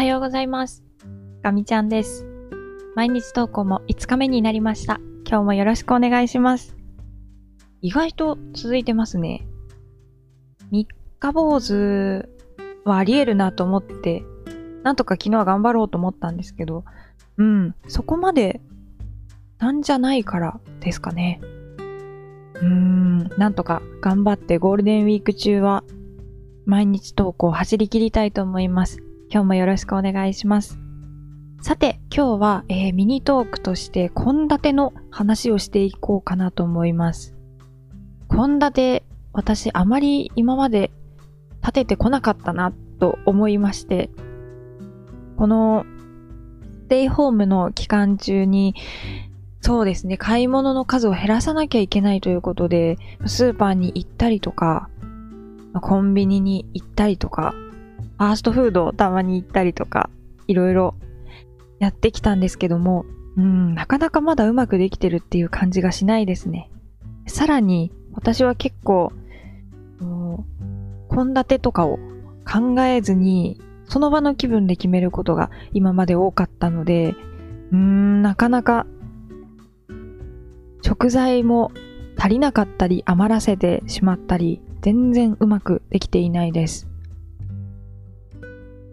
[0.00, 0.82] はようございます。
[1.42, 2.26] ガミちゃんです。
[2.96, 4.98] 毎日投稿も5日目になりました。
[5.28, 6.74] 今日もよろしくお願いします。
[7.82, 9.46] 意外と続いてますね。
[10.72, 10.86] 3
[11.18, 12.26] 日坊主
[12.86, 14.22] はあり得るなと思って、
[14.84, 16.84] なんとか昨日は頑張ろうと思ったんですけど、
[17.36, 18.62] うん、そこまで
[19.58, 21.42] なんじゃないからですかね。
[22.54, 25.84] うーん、なんとか頑張ってゴールデンウィーク中は
[26.64, 29.02] 毎日投稿走り切りたいと思います。
[29.32, 30.76] 今日もよろしくお願いします。
[31.62, 37.36] さて、今日は、えーミニトークとして献立の話をしていこうかなと思います。
[38.28, 40.90] 献立、私あまり今まで
[41.60, 44.10] 立ててこなかったなと思いまして、
[45.36, 45.84] この
[46.86, 48.74] ステイホームの期間中に、
[49.60, 54.90] そうですね、買い物の数を減らさなきゃいけないということで、スーパーに行ったりとか、
[55.82, 57.54] コンビニに行ったりとか、
[58.20, 60.10] ファーストフードをたまに行ったりとか、
[60.46, 60.94] いろいろ
[61.78, 63.06] やってきたんですけども、
[63.38, 66.70] うん、なかなかまだうまくできてるっていう感じがしないですね。
[67.26, 69.14] さらに、私は結構、
[71.10, 71.98] 献立とかを
[72.44, 77.14] 考えずに、その場の気分で決めることが今まで多かったので、
[77.72, 78.84] うーん、なかなか
[80.82, 81.72] 食材も
[82.18, 86.89] 足りなかったり余らせてしまったり、全然うまくできていないです。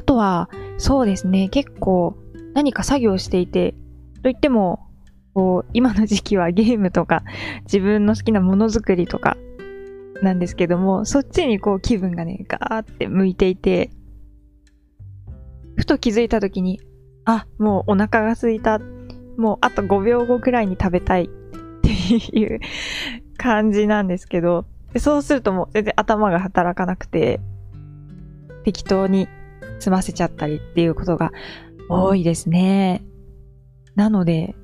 [0.08, 2.16] あとは、そうですね、結構
[2.54, 3.76] 何か作業していて、
[4.24, 4.88] といっても、
[5.34, 7.24] こう、今の時期はゲームとか
[7.64, 9.36] 自分の好きなものづくりとか
[10.22, 13.92] なんですけども、そっちにこう気分がね、ガーって向いていて、
[15.76, 16.80] ふと気づいた時に、
[17.26, 18.80] あ、もうお腹が空いた。
[19.38, 21.28] もうあと5秒後くらいに食べたいっ
[21.82, 22.62] ていう
[23.36, 27.42] 感じなんですけど、でそうするともう全然頭が働かなくて、
[28.64, 29.28] 適当に
[29.80, 31.32] 済ませちゃったりっていうことが
[31.90, 33.04] 多いですね。
[33.96, 34.56] なので、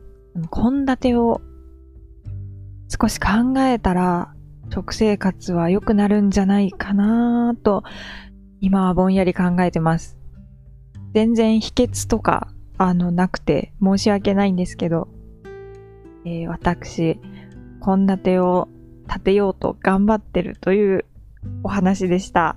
[0.51, 1.41] 献立を
[2.89, 4.33] 少し考えたら、
[4.73, 7.83] 食生活は良くなるんじゃないかなと、
[8.59, 10.17] 今はぼんやり考えてます。
[11.13, 15.07] 全然秘訣とか、あの、なくて申し訳ないんですけど、
[16.25, 17.19] えー私、
[17.83, 18.69] 献立を
[19.07, 21.05] 立てようと頑張ってるという
[21.63, 22.55] お話でした。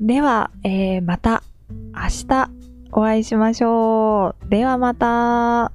[0.00, 1.42] では、えーまた
[1.94, 2.50] 明日
[2.90, 4.48] お会いしましょう。
[4.48, 5.72] ではまた。